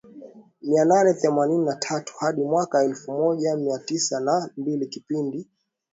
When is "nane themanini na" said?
0.85-1.75